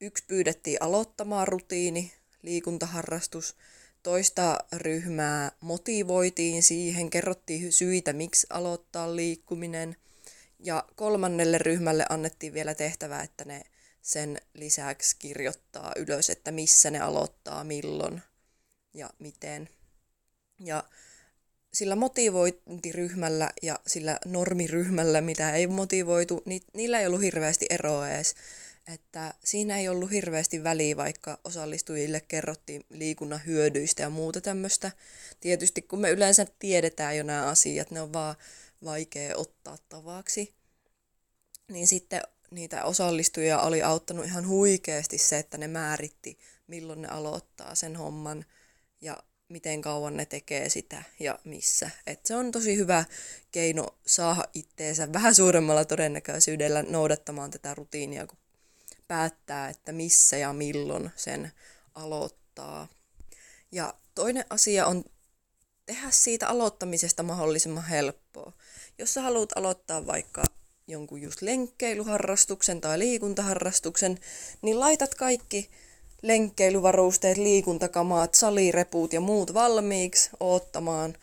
Yksi 0.00 0.24
pyydettiin 0.26 0.82
aloittamaan 0.82 1.48
rutiini, 1.48 2.12
liikuntaharrastus. 2.42 3.56
Toista 4.02 4.58
ryhmää 4.72 5.52
motivoitiin 5.60 6.62
siihen, 6.62 7.10
kerrottiin 7.10 7.72
syitä, 7.72 8.12
miksi 8.12 8.46
aloittaa 8.50 9.16
liikkuminen. 9.16 9.96
Ja 10.58 10.84
kolmannelle 10.96 11.58
ryhmälle 11.58 12.06
annettiin 12.08 12.54
vielä 12.54 12.74
tehtävä, 12.74 13.20
että 13.20 13.44
ne 13.44 13.62
sen 14.02 14.40
lisäksi 14.54 15.16
kirjoittaa 15.18 15.92
ylös, 15.96 16.30
että 16.30 16.50
missä 16.52 16.90
ne 16.90 17.00
aloittaa, 17.00 17.64
milloin 17.64 18.22
ja 18.94 19.10
miten. 19.18 19.68
Ja 20.60 20.84
sillä 21.72 21.96
motivointiryhmällä 21.96 23.50
ja 23.62 23.78
sillä 23.86 24.18
normiryhmällä, 24.26 25.20
mitä 25.20 25.52
ei 25.52 25.66
motivoitu, 25.66 26.42
niin 26.44 26.62
niillä 26.74 27.00
ei 27.00 27.06
ollut 27.06 27.22
hirveästi 27.22 27.66
eroa 27.70 28.08
edes. 28.08 28.34
Että 28.94 29.34
siinä 29.44 29.78
ei 29.78 29.88
ollut 29.88 30.10
hirveästi 30.10 30.64
väliä, 30.64 30.96
vaikka 30.96 31.38
osallistujille 31.44 32.20
kerrottiin 32.20 32.84
liikunnan 32.90 33.40
hyödyistä 33.46 34.02
ja 34.02 34.10
muuta 34.10 34.40
tämmöistä. 34.40 34.92
Tietysti 35.40 35.82
kun 35.82 36.00
me 36.00 36.10
yleensä 36.10 36.46
tiedetään 36.58 37.16
jo 37.16 37.22
nämä 37.22 37.46
asiat, 37.46 37.90
ne 37.90 38.00
on 38.00 38.12
vaan 38.12 38.36
vaikea 38.84 39.36
ottaa 39.36 39.78
tavaksi. 39.88 40.54
Niin 41.68 41.86
sitten 41.86 42.22
niitä 42.50 42.84
osallistujia 42.84 43.60
oli 43.60 43.82
auttanut 43.82 44.24
ihan 44.24 44.48
huikeasti 44.48 45.18
se, 45.18 45.38
että 45.38 45.58
ne 45.58 45.68
määritti, 45.68 46.38
milloin 46.66 47.02
ne 47.02 47.08
aloittaa 47.08 47.74
sen 47.74 47.96
homman 47.96 48.44
ja 49.00 49.16
miten 49.48 49.82
kauan 49.82 50.16
ne 50.16 50.26
tekee 50.26 50.68
sitä 50.68 51.02
ja 51.20 51.38
missä. 51.44 51.90
Et 52.06 52.26
se 52.26 52.36
on 52.36 52.52
tosi 52.52 52.76
hyvä 52.76 53.04
keino 53.52 53.94
saada 54.06 54.44
itteensä 54.54 55.12
vähän 55.12 55.34
suuremmalla 55.34 55.84
todennäköisyydellä 55.84 56.82
noudattamaan 56.82 57.50
tätä 57.50 57.74
rutiinia, 57.74 58.26
kun 58.26 58.38
päättää, 59.08 59.68
että 59.68 59.92
missä 59.92 60.36
ja 60.36 60.52
milloin 60.52 61.10
sen 61.16 61.52
aloittaa. 61.94 62.88
Ja 63.72 63.94
toinen 64.14 64.44
asia 64.50 64.86
on 64.86 65.04
tehdä 65.86 66.10
siitä 66.10 66.48
aloittamisesta 66.48 67.22
mahdollisimman 67.22 67.84
helppoa. 67.84 68.52
Jos 68.98 69.14
sä 69.14 69.22
haluat 69.22 69.52
aloittaa 69.56 70.06
vaikka 70.06 70.44
jonkun 70.88 71.22
just 71.22 71.42
lenkkeilyharrastuksen 71.42 72.80
tai 72.80 72.98
liikuntaharrastuksen, 72.98 74.18
niin 74.62 74.80
laitat 74.80 75.14
kaikki 75.14 75.70
lenkkeilyvarusteet, 76.22 77.36
liikuntakamat, 77.36 78.34
salireput 78.34 79.12
ja 79.12 79.20
muut 79.20 79.54
valmiiksi 79.54 80.30
oottamaan, 80.40 81.14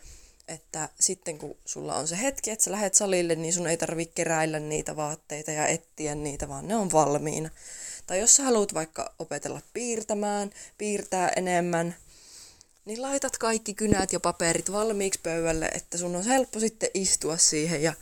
että 0.48 0.88
sitten 1.00 1.38
kun 1.38 1.56
sulla 1.64 1.96
on 1.96 2.08
se 2.08 2.22
hetki, 2.22 2.50
että 2.50 2.64
sä 2.64 2.72
lähet 2.72 2.94
salille, 2.94 3.34
niin 3.34 3.52
sun 3.52 3.66
ei 3.66 3.76
tarvitse 3.76 4.14
keräillä 4.14 4.60
niitä 4.60 4.96
vaatteita 4.96 5.50
ja 5.50 5.66
etsiä 5.66 6.14
niitä, 6.14 6.48
vaan 6.48 6.68
ne 6.68 6.76
on 6.76 6.92
valmiina. 6.92 7.50
Tai 8.06 8.20
jos 8.20 8.36
sä 8.36 8.42
haluat 8.42 8.74
vaikka 8.74 9.14
opetella 9.18 9.60
piirtämään, 9.72 10.50
piirtää 10.78 11.32
enemmän, 11.36 11.94
niin 12.84 13.02
laitat 13.02 13.38
kaikki 13.38 13.74
kynät 13.74 14.12
ja 14.12 14.20
paperit 14.20 14.72
valmiiksi 14.72 15.20
pöydälle, 15.22 15.66
että 15.66 15.98
sun 15.98 16.16
on 16.16 16.24
helppo 16.24 16.60
sitten 16.60 16.90
istua 16.94 17.36
siihen 17.36 17.82
ja 17.82 17.92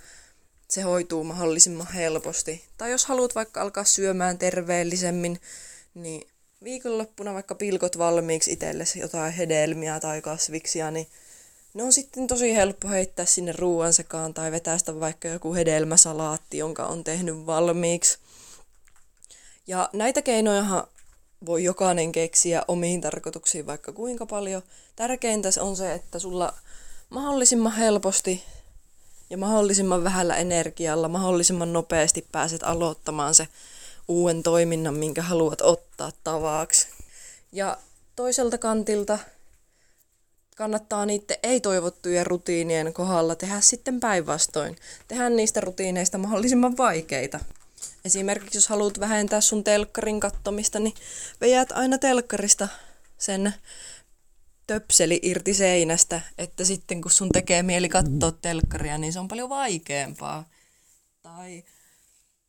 se 0.68 0.82
hoituu 0.82 1.24
mahdollisimman 1.24 1.92
helposti. 1.92 2.64
Tai 2.78 2.90
jos 2.90 3.06
haluat 3.06 3.34
vaikka 3.34 3.60
alkaa 3.60 3.84
syömään 3.84 4.38
terveellisemmin, 4.38 5.40
niin 5.94 6.28
viikonloppuna 6.64 7.35
vaikka 7.35 7.54
pilkot 7.54 7.99
valmiiksi 7.99 8.52
itsellesi 8.52 8.99
jotain 8.99 9.33
hedelmiä 9.33 10.00
tai 10.00 10.23
kasviksia, 10.23 10.90
niin 10.90 11.06
ne 11.75 11.83
on 11.83 11.92
sitten 11.92 12.26
tosi 12.26 12.54
helppo 12.54 12.88
heittää 12.88 13.25
sinne 13.25 13.52
ruoan 13.52 13.92
sekaan 13.92 14.35
tai 14.35 14.52
vetästä 14.52 15.00
vaikka 15.00 15.28
joku 15.28 15.54
hedelmäsalaatti, 15.54 16.59
jonka 16.59 16.87
on 16.87 17.04
tehnyt 17.04 17.47
valmiiksi. 17.47 18.18
Ja 19.66 19.90
näitä 19.92 20.23
keinoja 20.23 20.87
voi 21.47 21.64
jokainen 21.64 22.12
keksiä 22.12 22.62
omiin 22.68 23.00
tarkoituksiin 23.00 23.66
vaikka 23.66 23.92
kuinka 23.92 24.26
paljon. 24.26 24.62
Tärkeintä 24.97 25.49
on 25.61 25.76
se, 25.76 25.92
että 25.92 26.18
sulla 26.18 26.54
mahdollisimman 27.11 27.73
helposti 27.73 28.42
ja 29.30 29.38
mahdollisimman 29.38 30.04
vähällä 30.04 30.37
energialla, 30.37 31.09
mahdollisimman 31.09 31.73
nopeasti 31.73 32.26
pääset 32.33 32.62
aloittamaan 32.62 33.35
se 33.35 33.49
uuden 34.08 34.42
toiminnan, 34.42 34.94
minkä 34.94 35.23
haluat 35.23 35.61
ottaa 35.61 36.12
tavaksi. 36.25 36.88
Ja 37.52 37.78
toiselta 38.16 38.58
kantilta 38.58 39.18
kannattaa 40.56 41.06
niiden 41.06 41.37
ei-toivottujen 41.42 42.26
rutiinien 42.26 42.92
kohdalla 42.92 43.34
tehdä 43.34 43.61
sitten 43.61 44.00
päinvastoin. 44.00 44.76
Tehdä 45.08 45.30
niistä 45.30 45.61
rutiineista 45.61 46.18
mahdollisimman 46.18 46.76
vaikeita. 46.76 47.40
Esimerkiksi 48.04 48.58
jos 48.58 48.68
haluat 48.68 49.00
vähentää 49.00 49.40
sun 49.40 49.64
telkkarin 49.64 50.20
kattomista, 50.20 50.78
niin 50.78 50.94
vejät 51.40 51.73
aina 51.73 51.99
telkkarista 51.99 52.68
sen 53.18 53.54
töpseli 54.66 55.20
irti 55.23 55.54
seinästä, 55.54 56.20
että 56.38 56.64
sitten 56.64 57.02
kun 57.02 57.11
sun 57.11 57.28
tekee 57.28 57.62
mieli 57.62 57.88
katsoa 57.88 58.32
telkkaria, 58.32 58.99
niin 58.99 59.12
se 59.12 59.18
on 59.20 59.28
paljon 59.28 59.49
vaikeampaa. 59.49 60.49
Tai 61.23 61.64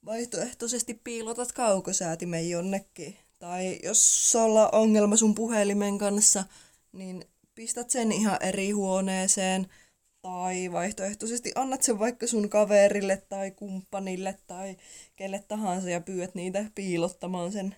vaihtoehtoisesti 0.06 1.02
piilotat 1.04 1.52
kaukosäätimen 1.52 2.50
jonnekin. 2.50 3.18
Tai 3.40 3.80
jos 3.84 4.32
sulla 4.32 4.70
on 4.70 4.82
ongelma 4.82 5.18
sun 5.18 5.36
puhelimen 5.36 5.98
kanssa, 5.98 6.44
niin 6.92 7.26
pistät 7.56 7.90
sen 7.90 8.12
ihan 8.12 8.38
eri 8.44 8.72
huoneeseen. 8.72 9.68
Tai 10.22 10.72
vaihtoehtoisesti 10.72 11.52
annat 11.56 11.84
sen 11.84 12.00
vaikka 12.00 12.28
sun 12.28 12.50
kaverille 12.50 13.24
tai 13.30 13.52
kumppanille 13.52 14.36
tai 14.48 14.78
kelle 15.16 15.44
tahansa 15.48 15.90
ja 15.90 16.02
pyydät 16.02 16.36
niitä 16.36 16.66
piilottamaan 16.76 17.52
sen 17.52 17.76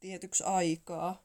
tietyksi 0.00 0.44
aikaa. 0.44 1.22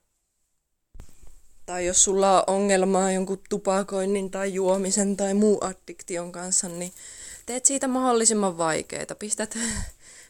Tai 1.66 1.86
jos 1.86 2.04
sulla 2.04 2.40
on 2.40 2.56
ongelmaa 2.56 3.12
jonkun 3.12 3.42
tupakoinnin 3.50 4.32
tai 4.32 4.54
juomisen 4.54 5.18
tai 5.18 5.34
muu 5.34 5.58
addiktion 5.62 6.32
kanssa, 6.32 6.70
niin 6.70 6.92
teet 7.46 7.66
siitä 7.66 7.88
mahdollisimman 7.88 8.58
vaikeita. 8.58 9.16
Pistät 9.16 9.58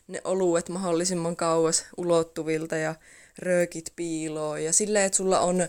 ne 0.10 0.22
oluet 0.24 0.70
mahdollisimman 0.70 1.36
kauas 1.36 1.86
ulottuvilta 1.98 2.78
ja 2.78 2.96
röökit 3.38 3.94
piiloon. 3.96 4.63
Ja 4.63 4.74
silleen, 4.74 5.06
että 5.06 5.18
sulla 5.18 5.39
on 5.39 5.68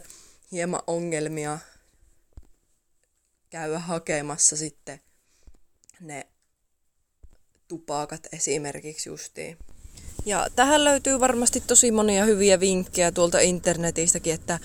hieman 0.52 0.82
ongelmia 0.86 1.58
käydä 3.50 3.78
hakemassa 3.78 4.56
sitten 4.56 5.00
ne 6.00 6.26
tupakat 7.68 8.28
esimerkiksi 8.32 9.08
justiin. 9.08 9.58
Ja 10.26 10.46
tähän 10.56 10.84
löytyy 10.84 11.20
varmasti 11.20 11.60
tosi 11.60 11.90
monia 11.90 12.24
hyviä 12.24 12.60
vinkkejä 12.60 13.12
tuolta 13.12 13.40
internetistäkin, 13.40 14.34
että 14.34 14.58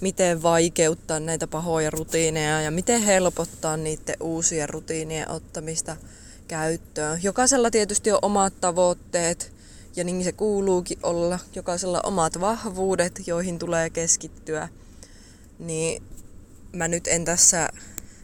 miten 0.00 0.42
vaikeuttaa 0.42 1.20
näitä 1.20 1.46
pahoja 1.46 1.90
rutiineja 1.90 2.62
ja 2.62 2.70
miten 2.70 3.02
helpottaa 3.02 3.76
niiden 3.76 4.16
uusien 4.20 4.68
rutiinien 4.68 5.30
ottamista 5.30 5.96
käyttöön. 6.50 7.22
Jokaisella 7.22 7.70
tietysti 7.70 8.12
on 8.12 8.18
omat 8.22 8.60
tavoitteet 8.60 9.52
ja 9.96 10.04
niin 10.04 10.24
se 10.24 10.32
kuuluukin 10.32 10.98
olla. 11.02 11.38
Jokaisella 11.54 12.00
omat 12.04 12.40
vahvuudet, 12.40 13.26
joihin 13.26 13.58
tulee 13.58 13.90
keskittyä. 13.90 14.68
Niin 15.58 16.02
mä 16.72 16.88
nyt 16.88 17.06
en 17.06 17.24
tässä 17.24 17.68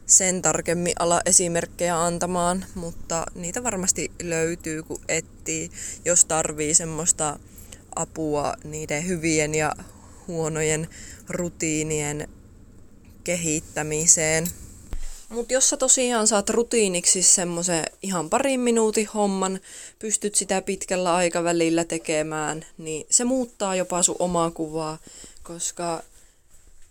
sen 0.06 0.42
tarkemmin 0.42 0.92
ala 0.98 1.20
esimerkkejä 1.26 2.02
antamaan, 2.04 2.64
mutta 2.74 3.26
niitä 3.34 3.62
varmasti 3.62 4.12
löytyy, 4.22 4.82
kun 4.82 5.00
etsii, 5.08 5.70
jos 6.04 6.24
tarvii 6.24 6.74
semmoista 6.74 7.38
apua 7.96 8.54
niiden 8.64 9.06
hyvien 9.06 9.54
ja 9.54 9.72
huonojen 10.28 10.88
rutiinien 11.28 12.28
kehittämiseen. 13.24 14.46
Mutta 15.28 15.54
jos 15.54 15.68
sä 15.68 15.76
tosiaan 15.76 16.26
saat 16.26 16.50
rutiiniksi 16.50 17.22
semmoisen 17.22 17.84
ihan 18.02 18.30
parin 18.30 18.60
minuutin 18.60 19.06
homman, 19.06 19.60
pystyt 19.98 20.34
sitä 20.34 20.62
pitkällä 20.62 21.14
aikavälillä 21.14 21.84
tekemään, 21.84 22.66
niin 22.78 23.06
se 23.10 23.24
muuttaa 23.24 23.76
jopa 23.76 24.02
sun 24.02 24.16
omaa 24.18 24.50
kuvaa, 24.50 24.98
koska 25.42 26.02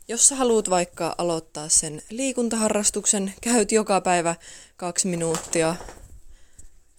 jos 0.07 0.27
sä 0.27 0.35
haluat 0.35 0.69
vaikka 0.69 1.15
aloittaa 1.17 1.69
sen 1.69 2.01
liikuntaharrastuksen, 2.09 3.33
käyt 3.41 3.71
joka 3.71 4.01
päivä 4.01 4.35
kaksi 4.77 5.07
minuuttia 5.07 5.75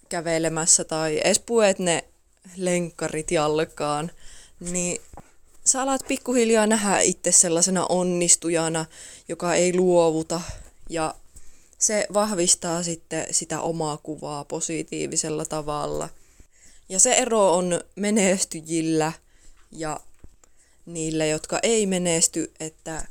kävelemässä 0.09 0.83
tai 0.83 1.19
edes 1.23 1.39
puet 1.39 1.79
ne 1.79 2.03
lenkkarit 2.55 3.31
jalkaan, 3.31 4.11
niin 4.59 5.01
sä 5.65 5.81
alat 5.81 6.01
pikkuhiljaa 6.07 6.67
nähdä 6.67 6.99
itse 6.99 7.31
sellaisena 7.31 7.85
onnistujana, 7.85 8.85
joka 9.29 9.55
ei 9.55 9.75
luovuta 9.75 10.41
ja 10.89 11.15
se 11.77 12.07
vahvistaa 12.13 12.83
sitten 12.83 13.25
sitä 13.31 13.61
omaa 13.61 13.97
kuvaa 13.97 14.45
positiivisella 14.45 15.45
tavalla. 15.45 16.09
Ja 16.89 16.99
se 16.99 17.13
ero 17.13 17.53
on 17.53 17.81
menestyjillä 17.95 19.11
ja 19.71 19.99
niillä, 20.85 21.25
jotka 21.25 21.59
ei 21.63 21.85
menesty, 21.85 22.51
että 22.59 23.07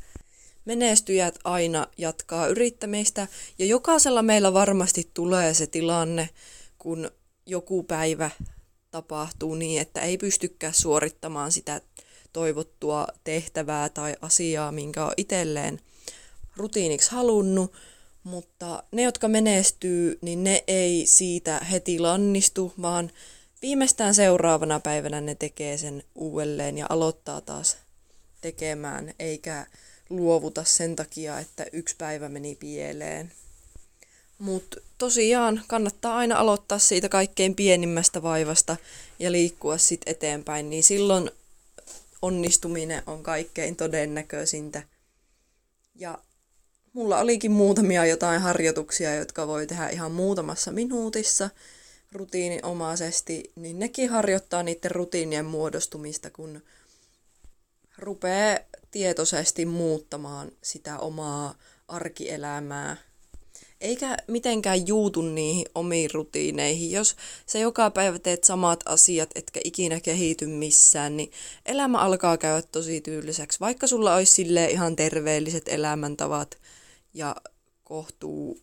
menestyjät 0.64 1.38
aina 1.44 1.86
jatkaa 1.98 2.46
yrittämistä 2.46 3.28
ja 3.58 3.66
jokaisella 3.66 4.22
meillä 4.22 4.52
varmasti 4.52 5.10
tulee 5.14 5.54
se 5.54 5.66
tilanne, 5.66 6.28
kun 6.78 7.10
joku 7.46 7.82
päivä 7.82 8.30
tapahtuu 8.90 9.54
niin, 9.54 9.80
että 9.80 10.00
ei 10.00 10.18
pystykään 10.18 10.74
suorittamaan 10.74 11.52
sitä 11.52 11.80
toivottua 12.32 13.06
tehtävää 13.24 13.88
tai 13.88 14.16
asiaa, 14.20 14.72
minkä 14.72 15.04
on 15.04 15.12
itselleen 15.16 15.80
rutiiniksi 16.56 17.10
halunnut, 17.10 17.72
mutta 18.26 18.82
ne, 18.92 19.02
jotka 19.02 19.28
menestyy, 19.28 20.18
niin 20.22 20.44
ne 20.44 20.64
ei 20.66 21.06
siitä 21.06 21.58
heti 21.58 21.98
lannistu, 21.98 22.72
vaan 22.82 23.10
viimeistään 23.62 24.14
seuraavana 24.14 24.80
päivänä 24.80 25.20
ne 25.20 25.34
tekee 25.34 25.76
sen 25.76 26.02
uudelleen 26.14 26.78
ja 26.78 26.86
aloittaa 26.88 27.40
taas 27.40 27.76
tekemään, 28.40 29.14
eikä 29.18 29.66
luovuta 30.10 30.64
sen 30.64 30.96
takia, 30.96 31.38
että 31.38 31.66
yksi 31.72 31.94
päivä 31.98 32.28
meni 32.28 32.54
pieleen. 32.54 33.32
Mutta 34.38 34.76
tosiaan 34.98 35.62
kannattaa 35.66 36.16
aina 36.16 36.38
aloittaa 36.38 36.78
siitä 36.78 37.08
kaikkein 37.08 37.54
pienimmästä 37.54 38.22
vaivasta 38.22 38.76
ja 39.18 39.32
liikkua 39.32 39.78
sitten 39.78 40.10
eteenpäin, 40.10 40.70
niin 40.70 40.84
silloin 40.84 41.30
onnistuminen 42.22 43.02
on 43.06 43.22
kaikkein 43.22 43.76
todennäköisintä. 43.76 44.82
Ja 45.94 46.18
mulla 46.96 47.18
olikin 47.18 47.52
muutamia 47.52 48.06
jotain 48.06 48.40
harjoituksia, 48.40 49.14
jotka 49.14 49.46
voi 49.46 49.66
tehdä 49.66 49.88
ihan 49.88 50.12
muutamassa 50.12 50.72
minuutissa 50.72 51.50
rutiininomaisesti, 52.12 53.52
niin 53.56 53.78
nekin 53.78 54.10
harjoittaa 54.10 54.62
niiden 54.62 54.90
rutiinien 54.90 55.44
muodostumista, 55.44 56.30
kun 56.30 56.62
rupeaa 57.98 58.58
tietoisesti 58.90 59.66
muuttamaan 59.66 60.52
sitä 60.62 60.98
omaa 60.98 61.54
arkielämää 61.88 62.96
eikä 63.80 64.16
mitenkään 64.26 64.86
juutu 64.86 65.22
niihin 65.22 65.66
omiin 65.74 66.10
rutiineihin. 66.14 66.90
Jos 66.90 67.16
sä 67.46 67.58
joka 67.58 67.90
päivä 67.90 68.18
teet 68.18 68.44
samat 68.44 68.80
asiat, 68.86 69.30
etkä 69.34 69.60
ikinä 69.64 70.00
kehity 70.00 70.46
missään, 70.46 71.16
niin 71.16 71.32
elämä 71.66 71.98
alkaa 71.98 72.36
käydä 72.36 72.62
tosi 72.72 73.00
tyyliseksi. 73.00 73.60
Vaikka 73.60 73.86
sulla 73.86 74.14
olisi 74.14 74.32
sille 74.32 74.70
ihan 74.70 74.96
terveelliset 74.96 75.68
elämäntavat 75.68 76.58
ja 77.16 77.36
kohtuu 77.84 78.58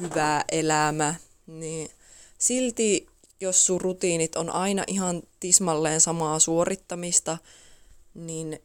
hyvää 0.00 0.44
elämä, 0.52 1.14
niin 1.46 1.90
silti 2.38 3.06
jos 3.40 3.66
sun 3.66 3.80
rutiinit 3.80 4.36
on 4.36 4.50
aina 4.50 4.84
ihan 4.86 5.22
tismalleen 5.40 6.00
samaa 6.00 6.38
suorittamista, 6.38 7.38
niin 8.14 8.58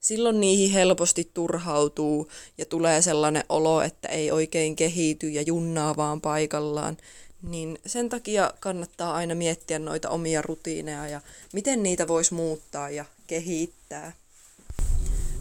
silloin 0.00 0.40
niihin 0.40 0.70
helposti 0.70 1.30
turhautuu 1.34 2.30
ja 2.58 2.66
tulee 2.66 3.02
sellainen 3.02 3.44
olo, 3.48 3.82
että 3.82 4.08
ei 4.08 4.30
oikein 4.30 4.76
kehity 4.76 5.28
ja 5.28 5.42
junnaa 5.42 5.96
vaan 5.96 6.20
paikallaan. 6.20 6.96
Niin 7.42 7.78
sen 7.86 8.08
takia 8.08 8.52
kannattaa 8.60 9.14
aina 9.14 9.34
miettiä 9.34 9.78
noita 9.78 10.10
omia 10.10 10.42
rutiineja 10.42 11.08
ja 11.08 11.20
miten 11.52 11.82
niitä 11.82 12.08
voisi 12.08 12.34
muuttaa 12.34 12.90
ja 12.90 13.04
kehittää. 13.26 14.12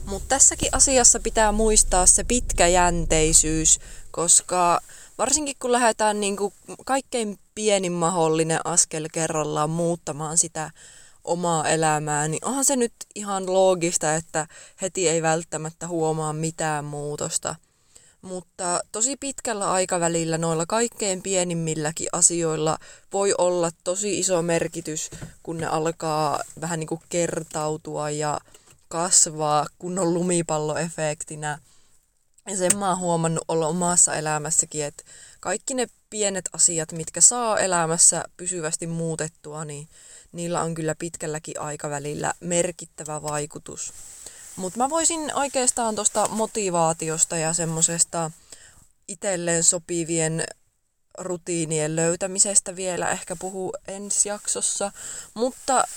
Mutta 0.07 0.27
tässäkin 0.27 0.69
asiassa 0.71 1.19
pitää 1.19 1.51
muistaa 1.51 2.05
se 2.05 2.23
pitkäjänteisyys, 2.23 3.79
koska 4.11 4.79
varsinkin 5.17 5.55
kun 5.61 5.71
lähdetään 5.71 6.19
niinku 6.19 6.53
kaikkein 6.85 7.39
pienin 7.55 7.91
mahdollinen 7.91 8.59
askel 8.63 9.07
kerrallaan 9.13 9.69
muuttamaan 9.69 10.37
sitä 10.37 10.71
omaa 11.23 11.69
elämää, 11.69 12.27
niin 12.27 12.45
onhan 12.45 12.65
se 12.65 12.75
nyt 12.75 12.93
ihan 13.15 13.53
loogista, 13.53 14.15
että 14.15 14.47
heti 14.81 15.09
ei 15.09 15.21
välttämättä 15.21 15.87
huomaa 15.87 16.33
mitään 16.33 16.85
muutosta. 16.85 17.55
Mutta 18.21 18.79
tosi 18.91 19.17
pitkällä 19.17 19.71
aikavälillä 19.71 20.37
noilla 20.37 20.65
kaikkein 20.65 21.21
pienimmilläkin 21.21 22.07
asioilla 22.11 22.77
voi 23.13 23.33
olla 23.37 23.71
tosi 23.83 24.19
iso 24.19 24.41
merkitys, 24.41 25.09
kun 25.43 25.57
ne 25.57 25.65
alkaa 25.65 26.39
vähän 26.61 26.79
niin 26.79 26.87
kuin 26.87 27.01
kertautua 27.09 28.09
ja 28.09 28.39
kasvaa 28.87 29.65
kunnon 29.79 30.13
lumipalloefektinä. 30.13 31.59
Ja 32.47 32.57
sen 32.57 32.77
mä 32.77 32.89
oon 32.89 32.99
huomannut 32.99 33.43
olla 33.47 33.67
omassa 33.67 34.15
elämässäkin, 34.15 34.85
että 34.85 35.03
kaikki 35.39 35.73
ne 35.73 35.87
pienet 36.09 36.49
asiat, 36.53 36.91
mitkä 36.91 37.21
saa 37.21 37.59
elämässä 37.59 38.23
pysyvästi 38.37 38.87
muutettua, 38.87 39.65
niin 39.65 39.87
niillä 40.31 40.61
on 40.61 40.73
kyllä 40.73 40.95
pitkälläkin 40.95 41.59
aikavälillä 41.59 42.33
merkittävä 42.39 43.21
vaikutus. 43.21 43.93
Mutta 44.55 44.77
mä 44.77 44.89
voisin 44.89 45.35
oikeastaan 45.35 45.95
tuosta 45.95 46.27
motivaatiosta 46.27 47.37
ja 47.37 47.53
semmoisesta 47.53 48.31
itselleen 49.07 49.63
sopivien 49.63 50.43
rutiinien 51.17 51.95
löytämisestä 51.95 52.75
vielä 52.75 53.11
ehkä 53.11 53.35
puhu 53.35 53.73
ensi 53.87 54.29
jaksossa, 54.29 54.91
mutta 55.33 55.87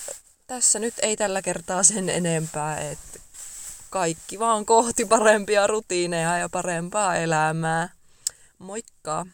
tässä 0.51 0.79
nyt 0.79 0.93
ei 1.01 1.17
tällä 1.17 1.41
kertaa 1.41 1.83
sen 1.83 2.09
enempää, 2.09 2.79
että 2.79 3.19
kaikki 3.89 4.39
vaan 4.39 4.65
kohti 4.65 5.05
parempia 5.05 5.67
rutiineja 5.67 6.37
ja 6.37 6.49
parempaa 6.49 7.15
elämää. 7.15 7.89
Moikka! 8.59 9.25